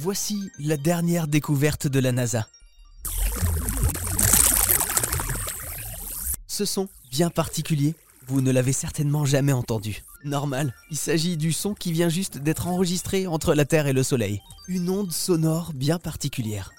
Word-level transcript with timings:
Voici 0.00 0.52
la 0.60 0.76
dernière 0.76 1.26
découverte 1.26 1.88
de 1.88 1.98
la 1.98 2.12
NASA. 2.12 2.46
Ce 6.46 6.64
son 6.64 6.88
bien 7.10 7.30
particulier, 7.30 7.96
vous 8.28 8.40
ne 8.40 8.52
l'avez 8.52 8.72
certainement 8.72 9.24
jamais 9.24 9.52
entendu. 9.52 10.04
Normal, 10.22 10.72
il 10.92 10.96
s'agit 10.96 11.36
du 11.36 11.52
son 11.52 11.74
qui 11.74 11.90
vient 11.90 12.08
juste 12.08 12.38
d'être 12.38 12.68
enregistré 12.68 13.26
entre 13.26 13.54
la 13.54 13.64
Terre 13.64 13.88
et 13.88 13.92
le 13.92 14.04
Soleil. 14.04 14.40
Une 14.68 14.88
onde 14.88 15.10
sonore 15.10 15.72
bien 15.74 15.98
particulière, 15.98 16.70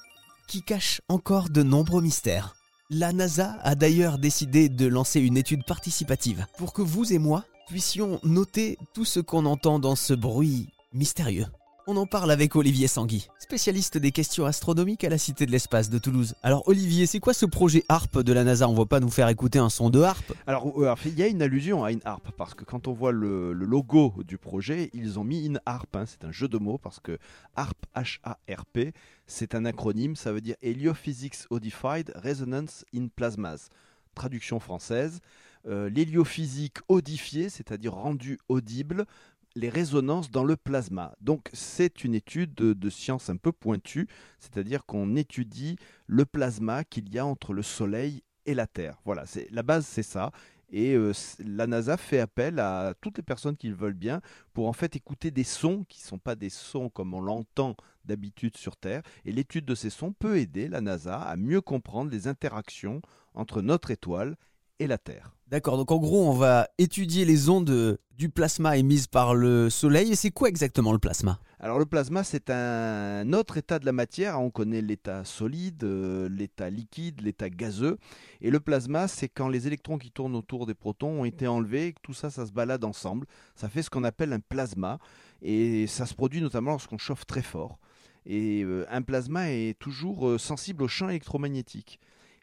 qui 0.48 0.64
cache 0.64 1.02
encore 1.10 1.50
de 1.50 1.62
nombreux 1.62 2.02
mystères. 2.02 2.56
La 2.90 3.12
NASA 3.12 3.58
a 3.64 3.76
d'ailleurs 3.76 4.18
décidé 4.18 4.70
de 4.70 4.88
lancer 4.88 5.20
une 5.20 5.36
étude 5.36 5.66
participative 5.66 6.46
pour 6.58 6.72
que 6.72 6.82
vous 6.82 7.12
et 7.12 7.20
moi 7.20 7.44
puissions 7.68 8.22
noter 8.24 8.78
tout 8.94 9.04
ce 9.04 9.20
qu'on 9.20 9.46
entend 9.46 9.78
dans 9.78 9.98
ce 9.98 10.14
bruit 10.14 10.70
mystérieux. 10.94 11.48
On 11.92 11.98
en 11.98 12.06
parle 12.06 12.30
avec 12.30 12.56
Olivier 12.56 12.88
Sangui, 12.88 13.30
spécialiste 13.40 13.98
des 13.98 14.12
questions 14.12 14.46
astronomiques 14.46 15.04
à 15.04 15.10
la 15.10 15.18
Cité 15.18 15.48
de 15.48 15.52
l'Espace 15.52 15.90
de 15.90 15.98
Toulouse. 15.98 16.36
Alors 16.44 16.68
Olivier, 16.68 17.08
c'est 17.08 17.20
quoi 17.20 17.34
ce 17.34 17.48
projet 17.48 17.84
HARP 17.90 18.20
de 18.20 18.32
la 18.32 18.44
NASA? 18.44 18.70
On 18.70 18.76
va 18.76 18.86
pas 18.86 19.00
nous 19.00 19.10
faire 19.10 19.28
écouter 19.28 19.58
un 19.58 19.70
son 19.70 19.90
de 19.90 20.00
HARP 20.00 20.34
Alors, 20.46 20.72
euh, 20.80 20.94
il 21.06 21.18
y 21.18 21.24
a 21.24 21.28
une 21.28 21.42
allusion 21.42 21.84
à 21.84 21.92
une 21.92 22.02
harpe, 22.06 22.30
parce 22.38 22.54
que 22.54 22.64
quand 22.64 22.88
on 22.88 22.94
voit 22.94 23.12
le, 23.12 23.54
le 23.54 23.66
logo 23.66 24.14
du 24.24 24.38
projet, 24.38 24.92
ils 24.94 25.18
ont 25.18 25.24
mis 25.24 25.44
une 25.44 25.60
harpe, 25.66 25.96
hein, 25.96 26.06
c'est 26.06 26.24
un 26.26 26.32
jeu 26.32 26.48
de 26.48 26.60
mots, 26.60 26.78
parce 26.78 27.00
que 27.00 27.18
HARP, 27.56 27.88
H-A-R-P, 27.96 28.94
c'est 29.26 29.56
un 29.56 29.66
acronyme, 29.66 30.16
ça 30.16 30.32
veut 30.32 30.42
dire 30.42 30.58
Heliophysics 30.62 31.48
Odified 31.50 32.14
Resonance 32.24 32.86
in 32.96 33.08
Plasmas. 33.08 33.70
Traduction 34.14 34.60
française, 34.60 35.22
euh, 35.68 35.90
l'héliophysique 35.90 36.78
audifiée, 36.88 37.50
c'est-à-dire 37.50 37.94
rendue 37.94 38.38
audible, 38.48 39.06
les 39.56 39.70
résonances 39.70 40.32
dans 40.32 40.44
le 40.44 40.56
plasma. 40.56 41.16
Donc 41.22 41.50
c'est 41.54 42.04
une 42.04 42.16
étude 42.16 42.54
de, 42.54 42.90
science 42.90 43.30
un 43.30 43.38
peu 43.38 43.52
pointue, 43.52 44.08
c'est-à-dire 44.40 44.86
qu'on 44.86 45.16
étudie 45.16 45.78
le 46.08 46.26
plasma 46.26 46.84
qu'il 46.84 47.14
y 47.14 47.20
a 47.20 47.26
entre 47.26 47.54
le 47.54 47.62
Soleil 47.62 48.24
et 48.46 48.54
la 48.54 48.68
Terre. 48.68 48.98
Voilà, 49.06 49.26
la 49.52 49.64
base, 49.64 49.86
c'est 49.86 50.04
ça. 50.04 50.32
Et 50.72 50.94
euh, 50.94 51.14
la 51.40 51.66
NASA 51.66 51.98
fait 51.98 52.20
appel 52.20 52.60
à 52.60 52.94
toutes 53.02 53.18
les 53.18 53.24
personnes 53.24 53.58
qui 53.58 53.70
le 53.70 53.76
veulent 53.76 53.94
bien 53.94 54.22
pour 54.54 54.68
en 54.68 54.74
fait 54.74 54.96
écouter 54.96 55.32
des 55.32 55.44
sons 55.44 55.84
qui 55.90 56.00
ne 56.04 56.08
sont 56.08 56.20
pas 56.20 56.36
des 56.36 56.52
sons 56.52 56.90
comme 56.90 57.16
on 57.16 57.22
l'entend 57.22 57.76
d'habitude 58.06 58.56
sur 58.56 58.78
Terre. 58.78 59.02
Et 59.26 59.32
l'étude 59.32 59.66
de 59.66 59.74
ces 59.74 59.90
sons 59.90 60.14
peut 60.14 60.38
aider 60.38 60.68
la 60.68 60.82
NASA 60.82 61.20
à 61.20 61.36
mieux 61.38 61.62
comprendre 61.62 62.12
les 62.12 62.28
interactions 62.28 63.02
entre 63.34 63.64
notre 63.64 63.90
étoile 63.90 64.36
et 64.80 64.88
la 64.88 64.98
Terre. 64.98 65.36
D'accord, 65.48 65.78
donc 65.78 65.92
en 65.92 65.98
gros 65.98 66.28
on 66.28 66.34
va 66.34 66.68
étudier 66.78 67.26
les 67.26 67.50
ondes 67.50 67.98
du 68.18 68.30
plasma 68.30 68.78
émises 68.78 69.08
par 69.08 69.34
le 69.34 69.70
Soleil. 69.70 70.12
Et 70.12 70.16
c'est 70.16 70.30
quoi 70.30 70.50
exactement 70.50 70.92
le 70.92 71.00
plasma? 71.00 71.40
Alors 71.62 71.80
le 71.80 71.86
plasma, 71.86 72.24
c'est 72.24 72.50
un 72.50 73.34
autre 73.34 73.58
état 73.58 73.80
de 73.80 73.86
la 73.86 73.92
matière. 73.92 74.40
On 74.40 74.50
connaît 74.50 74.82
l'état 74.82 75.26
solide, 75.26 75.84
euh, 75.84 76.30
l'état 76.30 76.70
liquide, 76.70 77.22
l'état 77.22 77.50
gazeux. 77.50 77.98
Et 78.42 78.50
le 78.50 78.60
plasma, 78.60 79.08
c'est 79.08 79.28
quand 79.28 79.48
les 79.48 79.68
électrons 79.68 79.98
qui 79.98 80.12
tournent 80.12 80.36
autour 80.36 80.66
des 80.66 80.74
protons 80.74 81.22
ont 81.22 81.26
été 81.26 81.48
enlevés, 81.48 81.88
et 81.88 81.94
que 81.94 82.00
tout 82.02 82.14
ça, 82.14 82.30
ça 82.30 82.46
se 82.46 82.52
balade 82.52 82.84
ensemble. 82.84 83.26
Ça 83.56 83.70
fait 83.70 83.82
ce 83.82 83.90
qu'on 83.90 84.04
appelle 84.04 84.34
un 84.34 84.40
plasma. 84.40 85.00
Et 85.42 85.88
ça 85.88 86.06
se 86.06 86.14
produit 86.14 86.42
notamment 86.42 86.72
lorsqu'on 86.72 86.98
chauffe 86.98 87.26
très 87.26 87.42
fort. 87.42 87.80
Et 88.26 88.64
euh, 88.64 88.86
un 88.90 89.02
plasma 89.02 89.50
est 89.50 89.80
toujours 89.80 90.28
euh, 90.28 90.38
sensible 90.38 90.84
au 90.84 90.88
champ 90.88 91.10
électromagnétique. 91.10 92.00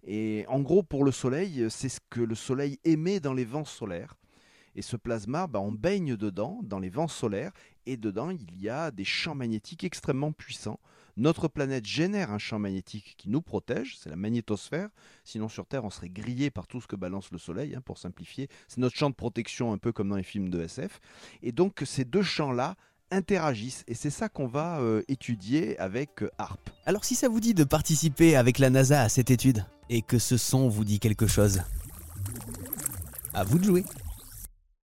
Et 0.06 0.44
en 0.48 0.60
gros, 0.60 0.82
pour 0.82 1.04
le 1.04 1.12
Soleil, 1.12 1.66
c'est 1.68 1.88
ce 1.88 2.00
que 2.10 2.20
le 2.20 2.34
Soleil 2.34 2.78
émet 2.84 3.20
dans 3.20 3.34
les 3.34 3.44
vents 3.44 3.64
solaires. 3.64 4.16
Et 4.76 4.82
ce 4.82 4.96
plasma, 4.96 5.46
bah, 5.46 5.60
on 5.60 5.72
baigne 5.72 6.16
dedans, 6.16 6.60
dans 6.62 6.78
les 6.78 6.90
vents 6.90 7.08
solaires, 7.08 7.52
et 7.86 7.96
dedans, 7.96 8.30
il 8.30 8.60
y 8.60 8.68
a 8.68 8.90
des 8.90 9.04
champs 9.04 9.34
magnétiques 9.34 9.84
extrêmement 9.84 10.32
puissants. 10.32 10.78
Notre 11.16 11.48
planète 11.48 11.86
génère 11.86 12.30
un 12.30 12.38
champ 12.38 12.58
magnétique 12.58 13.14
qui 13.16 13.30
nous 13.30 13.40
protège, 13.40 13.96
c'est 13.98 14.10
la 14.10 14.16
magnétosphère. 14.16 14.90
Sinon, 15.24 15.48
sur 15.48 15.66
Terre, 15.66 15.84
on 15.84 15.90
serait 15.90 16.10
grillé 16.10 16.50
par 16.50 16.66
tout 16.66 16.82
ce 16.82 16.86
que 16.86 16.94
balance 16.94 17.32
le 17.32 17.38
Soleil, 17.38 17.74
hein, 17.74 17.80
pour 17.80 17.96
simplifier. 17.96 18.48
C'est 18.68 18.80
notre 18.80 18.96
champ 18.96 19.08
de 19.08 19.14
protection, 19.14 19.72
un 19.72 19.78
peu 19.78 19.92
comme 19.92 20.10
dans 20.10 20.16
les 20.16 20.22
films 20.22 20.50
de 20.50 20.60
SF. 20.60 21.00
Et 21.42 21.52
donc, 21.52 21.82
ces 21.86 22.04
deux 22.04 22.22
champs-là 22.22 22.76
interagissent, 23.10 23.84
et 23.86 23.94
c'est 23.94 24.10
ça 24.10 24.28
qu'on 24.28 24.46
va 24.46 24.80
euh, 24.80 25.02
étudier 25.08 25.78
avec 25.78 26.22
euh, 26.22 26.30
HARP. 26.38 26.70
Alors 26.84 27.04
si 27.04 27.14
ça 27.14 27.28
vous 27.28 27.38
dit 27.38 27.54
de 27.54 27.62
participer 27.64 28.34
avec 28.34 28.58
la 28.58 28.68
NASA 28.68 29.00
à 29.00 29.08
cette 29.08 29.30
étude, 29.30 29.64
et 29.88 30.02
que 30.02 30.18
ce 30.18 30.36
son 30.36 30.68
vous 30.68 30.84
dit 30.84 30.98
quelque 30.98 31.26
chose, 31.26 31.60
à 33.34 33.44
vous 33.44 33.58
de 33.58 33.64
jouer. 33.64 33.84